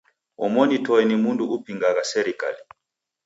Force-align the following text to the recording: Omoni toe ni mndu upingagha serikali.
Omoni 0.45 0.77
toe 0.85 1.01
ni 1.05 1.15
mndu 1.23 1.43
upingagha 1.55 2.03
serikali. 2.13 2.61